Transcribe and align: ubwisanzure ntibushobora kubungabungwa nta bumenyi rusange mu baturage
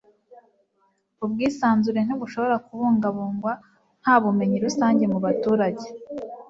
ubwisanzure 1.25 1.99
ntibushobora 2.03 2.55
kubungabungwa 2.67 3.51
nta 4.01 4.15
bumenyi 4.23 4.57
rusange 4.65 5.03
mu 5.13 5.19
baturage 5.25 5.85